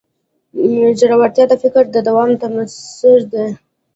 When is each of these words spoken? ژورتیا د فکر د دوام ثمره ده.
ژورتیا 1.09 1.45
د 1.49 1.53
فکر 1.63 1.83
د 1.91 1.97
دوام 2.07 2.29
ثمره 2.41 3.25
ده. 3.31 3.45